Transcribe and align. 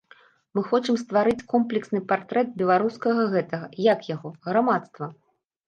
Мы 0.59 0.61
хочам 0.69 0.95
стварыць 1.01 1.45
комплексны 1.53 2.01
партрэт 2.13 2.49
беларускага 2.63 3.29
гэтага, 3.37 3.71
як 3.93 4.11
яго, 4.15 4.29
грамадства. 4.51 5.05